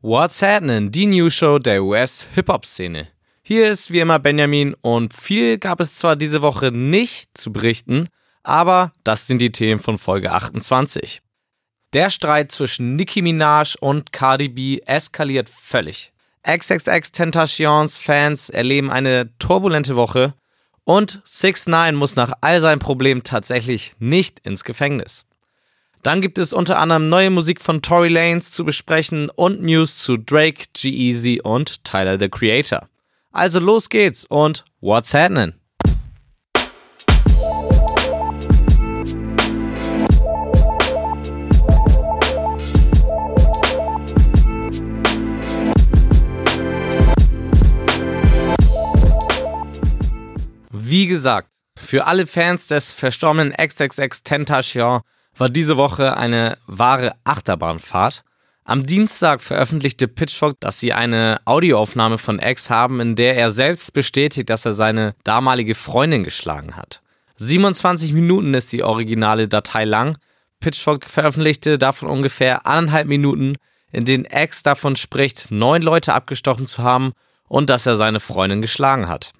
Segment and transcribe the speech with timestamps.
[0.00, 3.08] What's Happening, die News Show der US-Hip-Hop-Szene.
[3.42, 8.06] Hier ist wie immer Benjamin und viel gab es zwar diese Woche nicht zu berichten,
[8.44, 11.20] aber das sind die Themen von Folge 28.
[11.94, 16.12] Der Streit zwischen Nicki Minaj und Cardi B eskaliert völlig.
[16.46, 20.32] XXX Tentations Fans erleben eine turbulente Woche
[20.84, 25.26] und 6 9 muss nach all seinen Problemen tatsächlich nicht ins Gefängnis.
[26.08, 30.16] Dann gibt es unter anderem neue Musik von Tory Lanez zu besprechen und News zu
[30.16, 32.88] Drake, G-Eazy und Tyler the Creator.
[33.30, 35.52] Also los geht's und what's happening?
[50.70, 55.02] Wie gesagt, für alle Fans des verstorbenen XXX Tentacion
[55.38, 58.24] war diese Woche eine wahre Achterbahnfahrt.
[58.64, 63.94] Am Dienstag veröffentlichte Pitchfork, dass sie eine Audioaufnahme von X haben, in der er selbst
[63.94, 67.00] bestätigt, dass er seine damalige Freundin geschlagen hat.
[67.36, 70.18] 27 Minuten ist die originale Datei lang.
[70.60, 73.56] Pitchfork veröffentlichte davon ungefähr anderthalb Minuten,
[73.90, 77.12] in denen X davon spricht, neun Leute abgestochen zu haben
[77.46, 79.32] und dass er seine Freundin geschlagen hat.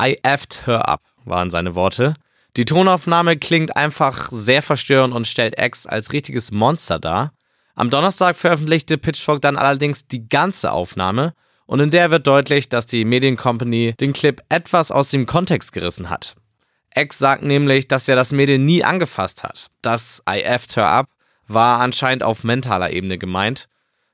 [0.00, 2.14] I effed her up, waren seine Worte.
[2.56, 7.32] Die Tonaufnahme klingt einfach sehr verstörend und stellt X als richtiges Monster dar.
[7.74, 11.34] Am Donnerstag veröffentlichte Pitchfork dann allerdings die ganze Aufnahme
[11.66, 16.10] und in der wird deutlich, dass die Mediencompany den Clip etwas aus dem Kontext gerissen
[16.10, 16.34] hat.
[16.94, 19.68] X sagt nämlich, dass er das Mädel nie angefasst hat.
[19.80, 21.06] Das I effed her up
[21.46, 23.68] war anscheinend auf mentaler Ebene gemeint.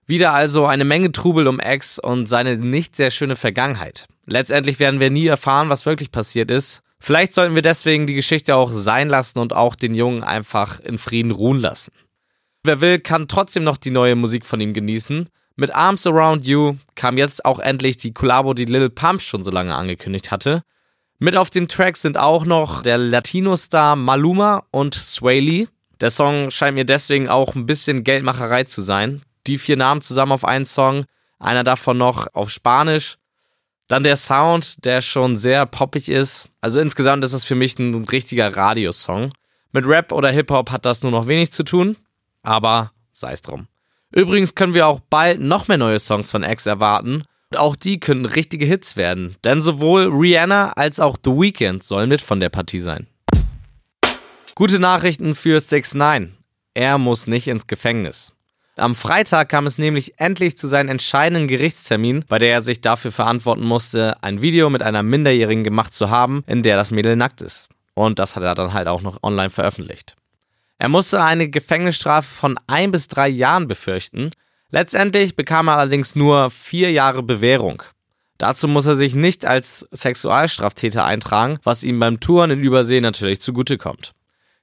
[0.07, 4.07] Wieder also eine Menge Trubel um X und seine nicht sehr schöne Vergangenheit.
[4.27, 6.83] Letztendlich werden wir nie erfahren, was wirklich passiert ist.
[6.98, 10.98] Vielleicht sollten wir deswegen die Geschichte auch sein lassen und auch den Jungen einfach in
[10.98, 11.92] Frieden ruhen lassen.
[12.64, 15.28] Wer will, kann trotzdem noch die neue Musik von ihm genießen.
[15.55, 19.50] Mit Arms Around You kam jetzt auch endlich die Collabo, die Lil Pump schon so
[19.50, 20.62] lange angekündigt hatte.
[21.19, 25.68] Mit auf dem Track sind auch noch der Latino-Star Maluma und Sway Lee.
[26.01, 29.23] Der Song scheint mir deswegen auch ein bisschen Geldmacherei zu sein.
[29.46, 31.07] Die vier Namen zusammen auf einen Song,
[31.39, 33.17] einer davon noch auf Spanisch.
[33.89, 36.48] Dann der Sound, der schon sehr poppig ist.
[36.61, 39.33] Also insgesamt ist das für mich ein richtiger Radiosong.
[39.73, 41.96] Mit Rap oder Hip-Hop hat das nur noch wenig zu tun,
[42.42, 43.69] aber sei es drum.
[44.13, 47.23] Übrigens können wir auch bald noch mehr neue Songs von X erwarten.
[47.51, 52.08] Und auch die können richtige Hits werden, denn sowohl Rihanna als auch The Weeknd sollen
[52.08, 53.07] mit von der Partie sein.
[54.57, 56.36] Gute Nachrichten für 6 9
[56.75, 58.33] Er muss nicht ins Gefängnis.
[58.79, 63.11] Am Freitag kam es nämlich endlich zu seinem entscheidenden Gerichtstermin, bei der er sich dafür
[63.11, 67.41] verantworten musste, ein Video mit einer Minderjährigen gemacht zu haben, in der das Mädel nackt
[67.41, 67.70] ist.
[67.95, 70.14] Und das hat er dann halt auch noch online veröffentlicht.
[70.79, 74.31] Er musste eine Gefängnisstrafe von ein bis drei Jahren befürchten.
[74.70, 77.83] Letztendlich bekam er allerdings nur vier Jahre Bewährung.
[78.37, 83.41] Dazu muss er sich nicht als Sexualstraftäter eintragen, was ihm beim Touren in Übersee natürlich
[83.41, 84.13] zugutekommt.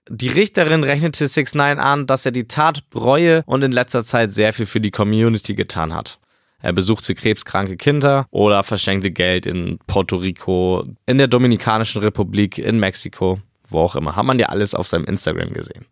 [0.10, 4.34] Die Richterin rechnete 6 9 an, dass er die Tat bereue und in letzter Zeit
[4.34, 6.20] sehr viel für die Community getan hat.
[6.62, 12.80] Er besuchte krebskranke Kinder oder verschenkte Geld in Puerto Rico, in der Dominikanischen Republik, in
[12.80, 14.16] Mexiko, wo auch immer.
[14.16, 15.86] Hat man ja alles auf seinem Instagram gesehen.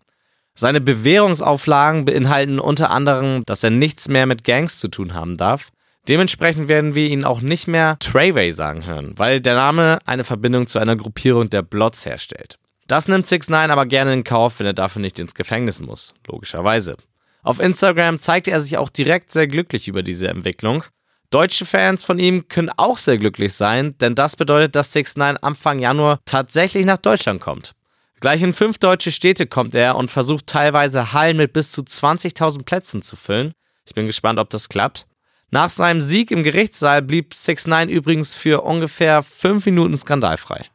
[0.55, 5.71] Seine Bewährungsauflagen beinhalten unter anderem, dass er nichts mehr mit Gangs zu tun haben darf.
[6.07, 10.67] Dementsprechend werden wir ihn auch nicht mehr Treyway sagen hören, weil der Name eine Verbindung
[10.67, 12.57] zu einer Gruppierung der Blots herstellt.
[12.91, 16.13] Das nimmt 6 9 aber gerne in Kauf, wenn er dafür nicht ins Gefängnis muss,
[16.27, 16.97] logischerweise.
[17.41, 20.83] Auf Instagram zeigte er sich auch direkt sehr glücklich über diese Entwicklung.
[21.29, 25.37] Deutsche Fans von ihm können auch sehr glücklich sein, denn das bedeutet, dass 6 9
[25.37, 27.75] Anfang Januar tatsächlich nach Deutschland kommt.
[28.19, 32.65] Gleich in fünf deutsche Städte kommt er und versucht teilweise Hallen mit bis zu 20.000
[32.65, 33.53] Plätzen zu füllen.
[33.85, 35.07] Ich bin gespannt, ob das klappt.
[35.49, 40.70] Nach seinem Sieg im Gerichtssaal blieb 6 9 übrigens für ungefähr fünf Minuten skandalfrei.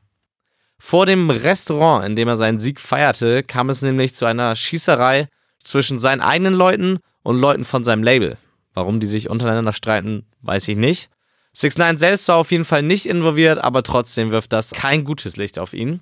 [0.78, 5.28] Vor dem Restaurant, in dem er seinen Sieg feierte, kam es nämlich zu einer Schießerei
[5.58, 8.38] zwischen seinen eigenen Leuten und Leuten von seinem Label.
[8.74, 11.08] Warum die sich untereinander streiten, weiß ich nicht.
[11.54, 15.38] 6 9 selbst war auf jeden Fall nicht involviert, aber trotzdem wirft das kein gutes
[15.38, 16.00] Licht auf ihn.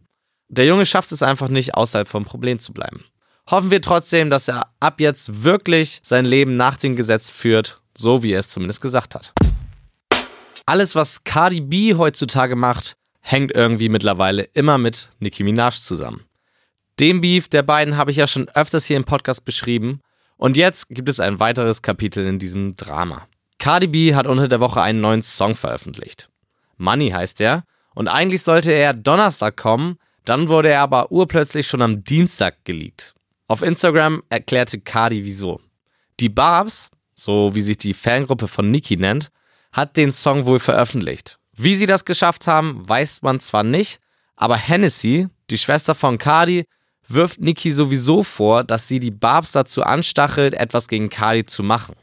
[0.48, 3.04] Der Junge schafft es einfach nicht, außerhalb vom Problem zu bleiben.
[3.48, 8.22] Hoffen wir trotzdem, dass er ab jetzt wirklich sein Leben nach dem Gesetz führt, so
[8.22, 9.32] wie er es zumindest gesagt hat.
[10.66, 12.96] Alles, was Cardi B heutzutage macht,
[13.26, 16.24] hängt irgendwie mittlerweile immer mit Nicki Minaj zusammen.
[17.00, 20.02] Den Beef der beiden habe ich ja schon öfters hier im Podcast beschrieben
[20.36, 23.26] und jetzt gibt es ein weiteres Kapitel in diesem Drama.
[23.58, 26.28] Cardi B hat unter der Woche einen neuen Song veröffentlicht.
[26.76, 31.80] Money heißt er und eigentlich sollte er Donnerstag kommen, dann wurde er aber urplötzlich schon
[31.80, 33.14] am Dienstag geleakt.
[33.48, 35.60] Auf Instagram erklärte Cardi wieso.
[36.20, 39.30] Die Barbs, so wie sich die Fangruppe von Nicki nennt,
[39.72, 41.38] hat den Song wohl veröffentlicht.
[41.56, 44.00] Wie sie das geschafft haben, weiß man zwar nicht,
[44.36, 46.66] aber Hennessy, die Schwester von Cardi,
[47.06, 51.94] wirft Nicki sowieso vor, dass sie die Barbs dazu anstachelt, etwas gegen Cardi zu machen.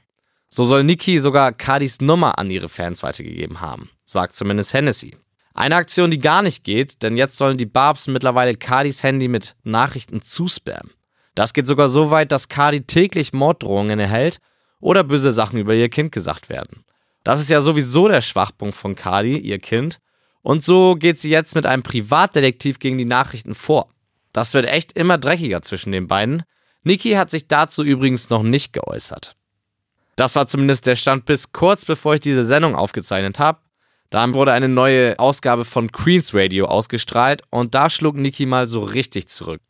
[0.47, 5.17] So soll Nicki sogar Cardis Nummer an ihre Fans weitergegeben haben, sagt zumindest Hennessy.
[5.53, 9.55] Eine Aktion, die gar nicht geht, denn jetzt sollen die Barbs mittlerweile Cardis Handy mit
[9.63, 10.91] Nachrichten zuspammen.
[11.35, 14.39] Das geht sogar so weit, dass Cardi täglich Morddrohungen erhält
[14.79, 16.85] oder böse Sachen über ihr Kind gesagt werden.
[17.23, 19.99] Das ist ja sowieso der Schwachpunkt von Cardi, ihr Kind.
[20.41, 23.89] Und so geht sie jetzt mit einem Privatdetektiv gegen die Nachrichten vor.
[24.33, 26.43] Das wird echt immer dreckiger zwischen den beiden.
[26.83, 29.35] Niki hat sich dazu übrigens noch nicht geäußert.
[30.15, 33.59] Das war zumindest der Stand bis kurz bevor ich diese Sendung aufgezeichnet habe.
[34.09, 38.83] Da wurde eine neue Ausgabe von Queens Radio ausgestrahlt und da schlug Niki mal so
[38.83, 39.61] richtig zurück.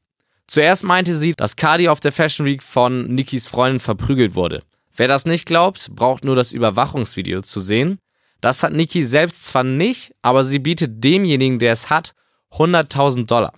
[0.47, 4.63] Zuerst meinte sie, dass Cardi auf der Fashion Week von Nikis Freundin verprügelt wurde.
[5.01, 7.97] Wer das nicht glaubt, braucht nur das Überwachungsvideo zu sehen.
[8.39, 12.13] Das hat Niki selbst zwar nicht, aber sie bietet demjenigen, der es hat,
[12.51, 13.53] 100.000 Dollar.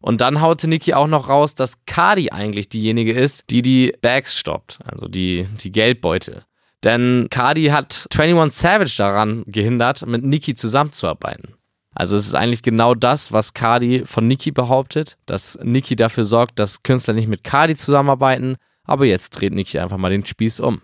[0.00, 4.36] Und dann haute Niki auch noch raus, dass Cardi eigentlich diejenige ist, die die Bags
[4.36, 6.42] stoppt, also die, die Geldbeutel.
[6.82, 11.54] Denn Cardi hat 21 Savage daran gehindert, mit Niki zusammenzuarbeiten.
[11.94, 16.58] Also es ist eigentlich genau das, was Cardi von Niki behauptet, dass Niki dafür sorgt,
[16.58, 20.80] dass Künstler nicht mit Cardi zusammenarbeiten, aber jetzt dreht Niki einfach mal den Spieß um.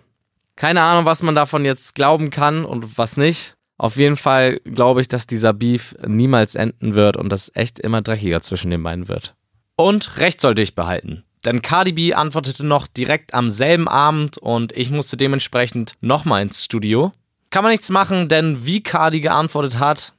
[0.56, 3.55] Keine Ahnung, was man davon jetzt glauben kann und was nicht.
[3.77, 8.03] Auf jeden Fall glaube ich, dass dieser Beef niemals enden wird und das echt immer
[8.03, 9.35] dreckiger zwischen den beiden wird.
[9.77, 11.25] Und recht sollte ich behalten.
[11.45, 16.65] Denn Cardi B antwortete noch direkt am selben Abend und ich musste dementsprechend nochmal ins
[16.65, 17.12] Studio.
[17.51, 20.12] Kann man nichts machen, denn wie Cardi geantwortet hat,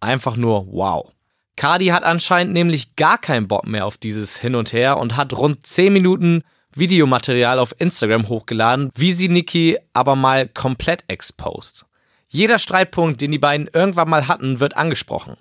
[0.00, 1.12] einfach nur wow.
[1.56, 5.34] Cardi hat anscheinend nämlich gar keinen Bock mehr auf dieses Hin und Her und hat
[5.34, 6.42] rund 10 Minuten
[6.74, 11.84] Videomaterial auf Instagram hochgeladen, wie sie Nicki aber mal komplett exposed.
[12.28, 15.36] Jeder Streitpunkt, den die beiden irgendwann mal hatten, wird angesprochen.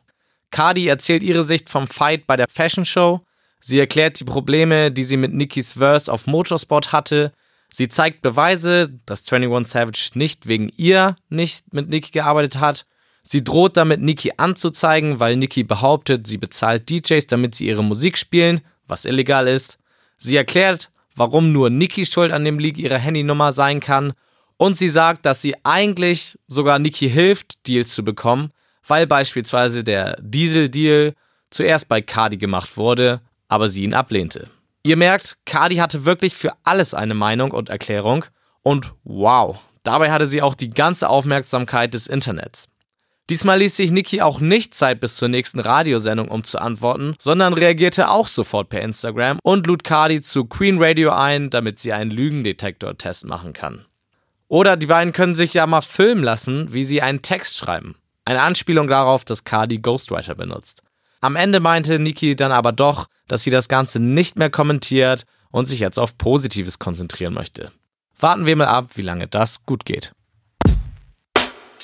[0.51, 3.21] Cardi erzählt ihre Sicht vom Fight bei der Fashion Show.
[3.61, 7.31] Sie erklärt die Probleme, die sie mit Nickys Verse auf Motorsport hatte.
[7.71, 12.85] Sie zeigt Beweise, dass 21 Savage nicht wegen ihr nicht mit Nicki gearbeitet hat.
[13.23, 18.17] Sie droht damit, Nicki anzuzeigen, weil Nicki behauptet, sie bezahlt DJs, damit sie ihre Musik
[18.17, 19.77] spielen, was illegal ist.
[20.17, 24.13] Sie erklärt, warum nur Nicki schuld an dem Leak ihrer Handynummer sein kann
[24.57, 28.51] und sie sagt, dass sie eigentlich sogar Niki hilft, Deals zu bekommen,
[28.87, 31.15] weil beispielsweise der Diesel-Deal
[31.49, 34.49] zuerst bei Cardi gemacht wurde, aber sie ihn ablehnte.
[34.83, 38.25] Ihr merkt, Cardi hatte wirklich für alles eine Meinung und Erklärung
[38.63, 42.67] und wow, dabei hatte sie auch die ganze Aufmerksamkeit des Internets.
[43.31, 47.53] Diesmal ließ sich Niki auch nicht Zeit bis zur nächsten Radiosendung, um zu antworten, sondern
[47.53, 52.11] reagierte auch sofort per Instagram und lud Cardi zu Queen Radio ein, damit sie einen
[52.11, 53.85] Lügendetektor-Test machen kann.
[54.49, 57.95] Oder die beiden können sich ja mal filmen lassen, wie sie einen Text schreiben.
[58.25, 60.81] Eine Anspielung darauf, dass Cardi Ghostwriter benutzt.
[61.21, 65.67] Am Ende meinte Niki dann aber doch, dass sie das Ganze nicht mehr kommentiert und
[65.67, 67.71] sich jetzt auf Positives konzentrieren möchte.
[68.19, 70.11] Warten wir mal ab, wie lange das gut geht.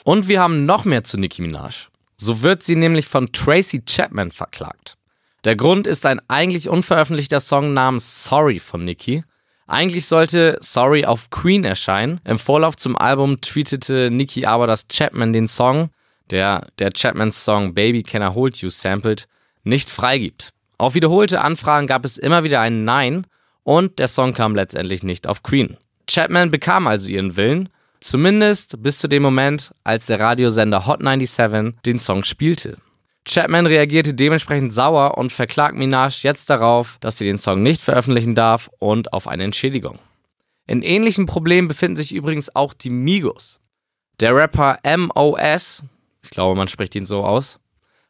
[0.07, 1.89] Und wir haben noch mehr zu Nicki Minaj.
[2.15, 4.95] So wird sie nämlich von Tracy Chapman verklagt.
[5.43, 9.25] Der Grund ist ein eigentlich unveröffentlichter Song namens Sorry von Nicki,
[9.67, 12.21] eigentlich sollte Sorry auf Queen erscheinen.
[12.23, 15.89] Im Vorlauf zum Album tweetete Nicki aber, dass Chapman den Song,
[16.29, 19.27] der der Chapmans Song Baby Can I Hold You sampled,
[19.65, 20.51] nicht freigibt.
[20.77, 23.27] Auf wiederholte Anfragen gab es immer wieder ein Nein
[23.63, 25.75] und der Song kam letztendlich nicht auf Queen.
[26.09, 27.67] Chapman bekam also ihren Willen,
[27.99, 32.77] zumindest bis zu dem Moment, als der Radiosender Hot 97 den Song spielte.
[33.27, 38.35] Chapman reagierte dementsprechend sauer und verklagt Minaj jetzt darauf, dass sie den Song nicht veröffentlichen
[38.35, 39.99] darf und auf eine Entschädigung.
[40.65, 43.59] In ähnlichen Problemen befinden sich übrigens auch die Migos.
[44.19, 45.83] Der Rapper MOS,
[46.23, 47.59] ich glaube man spricht ihn so aus,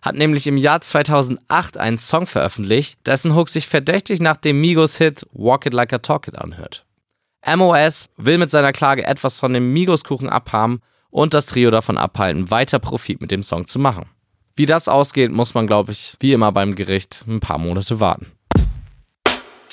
[0.02, 5.28] hat nämlich im Jahr 2008 einen Song veröffentlicht, dessen Hook sich verdächtig nach dem Migos-Hit
[5.34, 6.87] Walk It Like a Talk It anhört.
[7.56, 12.52] MOS will mit seiner Klage etwas von dem Migos-Kuchen abhaben und das Trio davon abhalten,
[12.52, 14.06] weiter Profit mit dem Song zu machen.
[14.56, 18.32] Wie das ausgeht, muss man, glaube ich, wie immer beim Gericht ein paar Monate warten.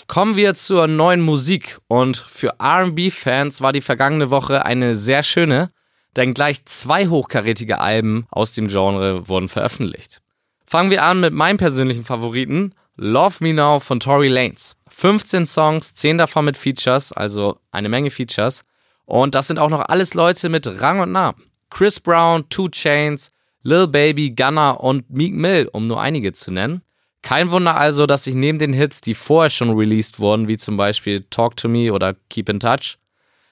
[0.07, 1.79] Kommen wir zur neuen Musik.
[1.89, 5.71] Und für RB-Fans war die vergangene Woche eine sehr schöne,
[6.17, 10.21] denn gleich zwei hochkarätige Alben aus dem Genre wurden veröffentlicht.
[10.67, 14.77] Fangen wir an mit meinem persönlichen Favoriten, Love Me Now von Tory Lanez.
[14.95, 18.65] 15 Songs, 10 davon mit Features, also eine Menge Features.
[19.05, 21.43] Und das sind auch noch alles Leute mit Rang und Namen.
[21.69, 23.33] Chris Brown, Two Chains,
[23.63, 26.83] Lil Baby, Gunner und Meek Mill, um nur einige zu nennen.
[27.23, 30.77] Kein Wunder also, dass sich neben den Hits, die vorher schon released wurden, wie zum
[30.77, 32.99] Beispiel Talk to Me oder Keep in Touch,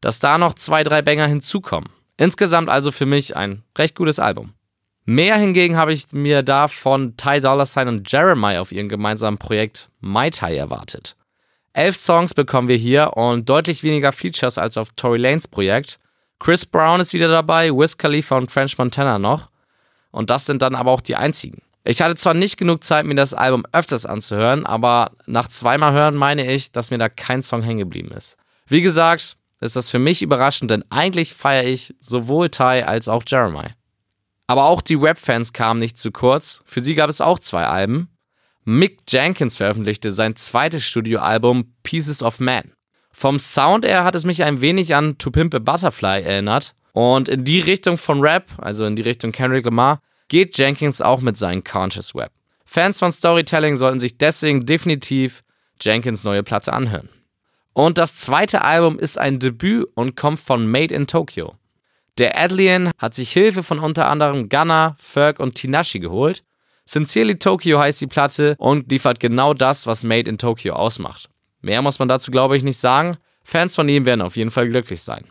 [0.01, 1.89] dass da noch zwei, drei Banger hinzukommen.
[2.17, 4.53] Insgesamt also für mich ein recht gutes Album.
[5.05, 9.39] Mehr hingegen habe ich mir da von Ty Dolla Sign und Jeremiah auf ihrem gemeinsamen
[9.39, 11.17] Projekt My Ty erwartet.
[11.75, 15.99] Elf Songs bekommen wir hier und deutlich weniger Features als auf Tory Lanes Projekt.
[16.39, 19.49] Chris Brown ist wieder dabei, Wiz Khalifa und French Montana noch.
[20.11, 21.63] Und das sind dann aber auch die einzigen.
[21.85, 26.15] Ich hatte zwar nicht genug Zeit, mir das Album öfters anzuhören, aber nach zweimal hören
[26.15, 28.37] meine ich, dass mir da kein Song hängen geblieben ist.
[28.67, 33.23] Wie gesagt, ist das für mich überraschend, denn eigentlich feiere ich sowohl Ty als auch
[33.27, 33.71] Jeremiah.
[34.47, 36.63] Aber auch die Rap-Fans kamen nicht zu kurz.
[36.67, 38.09] Für sie gab es auch zwei Alben.
[38.65, 42.73] Mick Jenkins veröffentlichte sein zweites Studioalbum Pieces of Man.
[43.11, 46.75] Vom Sound her hat es mich ein wenig an To Pimp a Butterfly erinnert.
[46.93, 51.21] Und in die Richtung von Rap, also in die Richtung Kendrick Lamar, geht Jenkins auch
[51.21, 52.31] mit seinen Conscious Web.
[52.65, 55.43] Fans von Storytelling sollten sich deswegen definitiv
[55.81, 57.09] Jenkins neue Platte anhören.
[57.73, 61.55] Und das zweite Album ist ein Debüt und kommt von Made in Tokyo.
[62.19, 66.45] Der Adlian hat sich Hilfe von unter anderem Gunna, Ferg und Tinashi geholt.
[66.85, 71.29] Sincerely Tokyo heißt die Platte und liefert genau das, was Made in Tokyo ausmacht.
[71.61, 73.17] Mehr muss man dazu, glaube ich, nicht sagen.
[73.45, 75.25] Fans von ihm werden auf jeden Fall glücklich sein.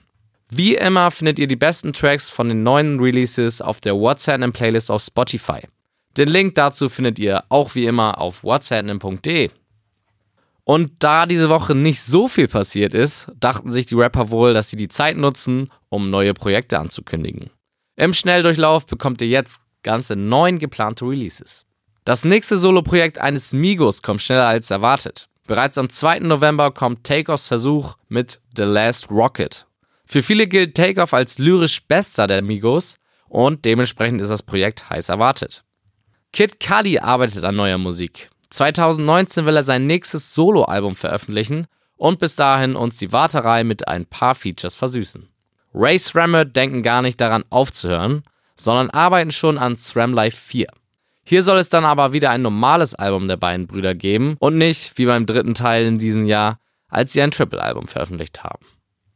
[0.50, 4.92] Wie immer findet ihr die besten Tracks von den neuen Releases auf der WhatsApp Playlist
[4.92, 5.62] auf Spotify.
[6.18, 9.50] Den Link dazu findet ihr auch wie immer auf whatsapp.de.
[10.64, 14.70] Und da diese Woche nicht so viel passiert ist, dachten sich die Rapper wohl, dass
[14.70, 17.50] sie die Zeit nutzen, um neue Projekte anzukündigen.
[17.96, 21.66] Im Schnelldurchlauf bekommt ihr jetzt ganze neun geplante Releases.
[22.06, 25.28] Das nächste Soloprojekt eines Migos kommt schneller als erwartet.
[25.48, 26.20] Bereits am 2.
[26.20, 29.66] November kommt Takeoffs Versuch mit The Last Rocket
[30.12, 32.98] für viele gilt Takeoff als lyrisch bester der Migos
[33.30, 35.64] und dementsprechend ist das Projekt heiß erwartet.
[36.34, 38.30] Kid Cudi arbeitet an neuer Musik.
[38.50, 44.06] 2019 will er sein nächstes Soloalbum veröffentlichen und bis dahin uns die Warterei mit ein
[44.06, 45.30] paar Features versüßen.
[45.74, 48.24] Ray Srammer denken gar nicht daran aufzuhören,
[48.62, 50.68] sondern arbeiten schon an SRAM Life 4.
[51.24, 54.98] Hier soll es dann aber wieder ein normales Album der beiden Brüder geben und nicht,
[54.98, 58.66] wie beim dritten Teil in diesem Jahr, als sie ein Triple-Album veröffentlicht haben.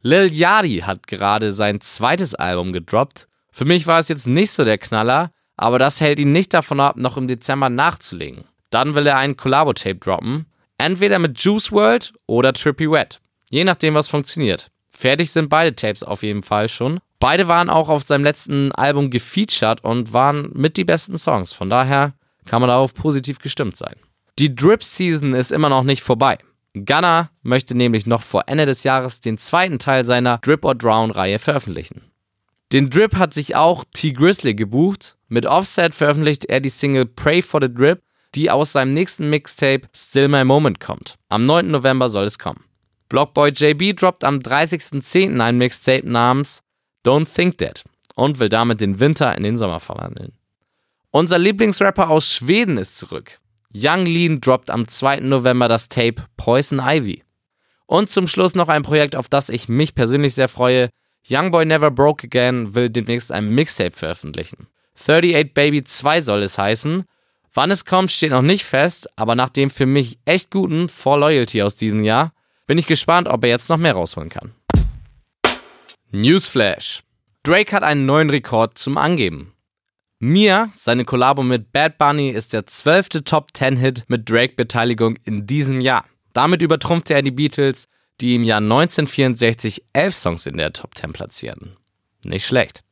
[0.02, 3.28] Lil Yachty hat gerade sein zweites Album gedroppt.
[3.52, 6.80] Für mich war es jetzt nicht so der Knaller, aber das hält ihn nicht davon
[6.80, 8.46] ab, noch im Dezember nachzulegen.
[8.70, 10.46] Dann will er ein Collabo-Tape droppen.
[10.78, 13.22] Entweder mit Juice World oder Trippy Wet.
[13.50, 14.70] Je nachdem, was funktioniert.
[14.96, 17.00] Fertig sind beide Tapes auf jeden Fall schon.
[17.20, 21.52] Beide waren auch auf seinem letzten Album gefeatured und waren mit die besten Songs.
[21.52, 22.14] Von daher
[22.46, 23.96] kann man darauf positiv gestimmt sein.
[24.40, 26.38] Die Drip Season ist immer noch nicht vorbei.
[26.74, 31.12] Gunner möchte nämlich noch vor Ende des Jahres den zweiten Teil seiner Drip or Drown
[31.12, 32.02] Reihe veröffentlichen.
[32.72, 34.14] Den Drip hat sich auch T.
[34.14, 35.18] Grizzly gebucht.
[35.28, 38.02] Mit Offset veröffentlicht er die Single Pray for the Drip,
[38.34, 41.16] die aus seinem nächsten Mixtape Still My Moment kommt.
[41.28, 41.68] Am 9.
[41.68, 42.64] November soll es kommen.
[43.16, 45.40] Blockboy JB droppt am 30.10.
[45.40, 46.64] ein Mixtape namens
[47.06, 50.34] Don't Think That und will damit den Winter in den Sommer verwandeln.
[51.12, 53.40] Unser Lieblingsrapper aus Schweden ist zurück.
[53.74, 55.22] Young Lean droppt am 2.
[55.22, 57.24] November das Tape Poison Ivy.
[57.86, 60.90] Und zum Schluss noch ein Projekt, auf das ich mich persönlich sehr freue.
[61.26, 64.68] Youngboy Never Broke Again will demnächst ein Mixtape veröffentlichen.
[65.00, 67.06] 38 Baby 2 soll es heißen.
[67.54, 71.18] Wann es kommt, steht noch nicht fest, aber nach dem für mich echt guten For
[71.18, 72.34] Loyalty aus diesem Jahr
[72.68, 74.54] bin ich gespannt, ob er jetzt noch mehr rausholen kann.
[76.12, 77.04] Newsflash.
[77.44, 79.54] Drake hat einen neuen Rekord zum Angeben.
[80.20, 86.06] Mia, seine Kollabo mit Bad Bunny, ist der zwölfte Top-10-Hit mit Drake-Beteiligung in diesem Jahr.
[86.34, 87.88] Damit übertrumpfte er die Beatles,
[88.22, 91.76] die im Jahr 1964 elf Songs in der Top 10 platzierten.
[92.24, 92.84] Nicht schlecht.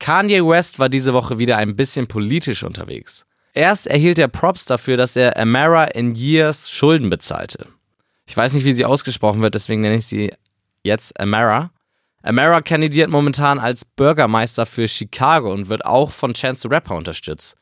[0.00, 3.24] Kanye West war diese Woche wieder ein bisschen politisch unterwegs.
[3.54, 7.68] Erst erhielt er Props dafür, dass er Amara in Years Schulden bezahlte.
[8.26, 10.32] Ich weiß nicht, wie sie ausgesprochen wird, deswegen nenne ich sie
[10.82, 11.70] jetzt Amara.
[12.22, 17.56] Amara kandidiert momentan als Bürgermeister für Chicago und wird auch von Chance the Rapper unterstützt.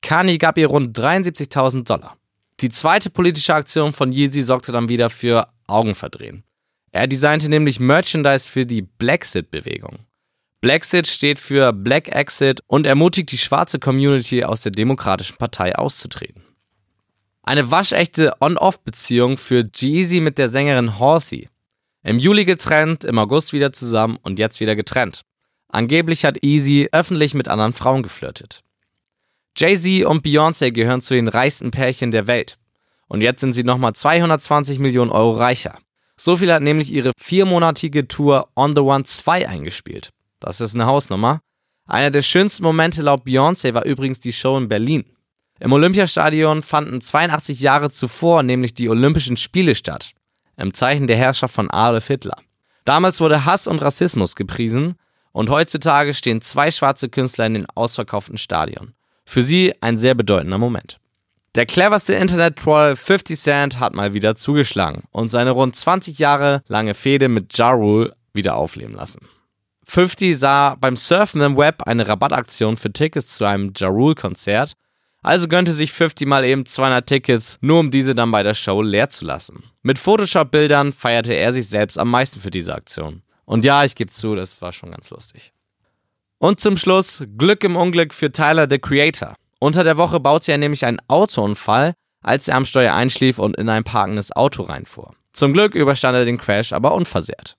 [0.00, 2.16] Kanye gab ihr rund 73.000 Dollar.
[2.60, 6.44] Die zweite politische Aktion von Yeezy sorgte dann wieder für Augenverdrehen.
[6.92, 9.98] Er designte nämlich Merchandise für die Blacksit-Bewegung.
[10.62, 16.45] Blacksit steht für Black Exit und ermutigt die schwarze Community aus der Demokratischen Partei auszutreten.
[17.48, 21.48] Eine waschechte On-Off-Beziehung führt Jeezy mit der Sängerin Halsey.
[22.02, 25.22] Im Juli getrennt, im August wieder zusammen und jetzt wieder getrennt.
[25.68, 28.64] Angeblich hat Easy öffentlich mit anderen Frauen geflirtet.
[29.56, 32.58] Jay-Z und Beyoncé gehören zu den reichsten Pärchen der Welt.
[33.06, 35.78] Und jetzt sind sie nochmal 220 Millionen Euro reicher.
[36.16, 40.10] So viel hat nämlich ihre viermonatige Tour On the One 2 eingespielt.
[40.40, 41.40] Das ist eine Hausnummer.
[41.86, 45.04] Einer der schönsten Momente laut Beyoncé war übrigens die Show in Berlin.
[45.58, 50.12] Im Olympiastadion fanden 82 Jahre zuvor nämlich die Olympischen Spiele statt
[50.56, 52.36] im Zeichen der Herrschaft von Adolf Hitler.
[52.84, 54.96] Damals wurde Hass und Rassismus gepriesen
[55.32, 58.94] und heutzutage stehen zwei schwarze Künstler in den ausverkauften Stadion.
[59.24, 60.98] Für sie ein sehr bedeutender Moment.
[61.56, 66.94] Der cleverste Internet-Troll 50 Cent hat mal wieder zugeschlagen und seine rund 20 Jahre lange
[66.94, 69.26] Fehde mit Ja Rule wieder aufleben lassen.
[69.84, 74.74] 50 sah beim Surfen im Web eine Rabattaktion für Tickets zu einem Ja Rule-Konzert,
[75.26, 78.80] also gönnte sich 50 mal eben 200 Tickets, nur um diese dann bei der Show
[78.80, 79.64] leer zu lassen.
[79.82, 83.22] Mit Photoshop-Bildern feierte er sich selbst am meisten für diese Aktion.
[83.44, 85.52] Und ja, ich gebe zu, das war schon ganz lustig.
[86.38, 89.34] Und zum Schluss Glück im Unglück für Tyler, the Creator.
[89.58, 93.68] Unter der Woche baute er nämlich einen Autounfall, als er am Steuer einschlief und in
[93.68, 95.14] ein parkendes Auto reinfuhr.
[95.32, 97.56] Zum Glück überstand er den Crash aber unversehrt.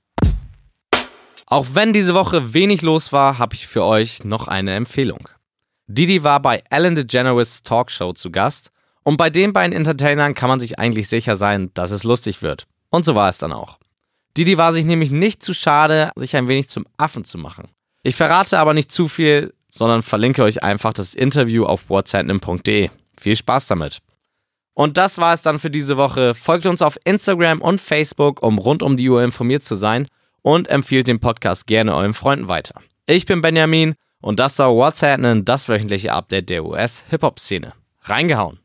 [1.48, 5.28] Auch wenn diese Woche wenig los war, habe ich für euch noch eine Empfehlung.
[5.88, 8.72] Didi war bei Ellen DeGeneres Talkshow zu Gast
[9.04, 12.68] und bei den beiden Entertainern kann man sich eigentlich sicher sein, dass es lustig wird.
[12.90, 13.78] Und so war es dann auch.
[14.36, 17.70] Didi war sich nämlich nicht zu schade, sich ein wenig zum Affen zu machen.
[18.04, 22.90] Ich verrate aber nicht zu viel, sondern verlinke euch einfach das Interview auf whatsapnim.de.
[23.18, 24.00] Viel Spaß damit.
[24.74, 26.36] Und das war es dann für diese Woche.
[26.36, 30.08] Folgt uns auf Instagram und Facebook, um rund um die Uhr informiert zu sein
[30.42, 32.82] und empfiehlt den Podcast gerne euren Freunden weiter.
[33.08, 37.74] Ich bin Benjamin und das war What's Happening, das wöchentliche Update der US-Hip-Hop-Szene.
[38.02, 38.60] Reingehauen!